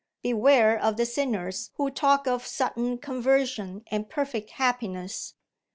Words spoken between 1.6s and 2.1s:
who